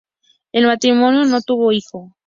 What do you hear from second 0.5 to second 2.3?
El matrimonio no tuvo hijo.